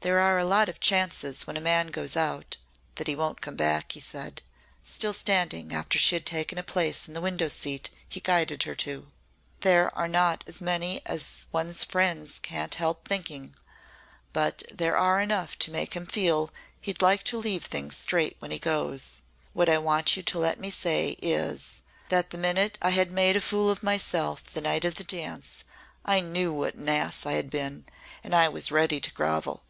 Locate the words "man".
1.62-1.86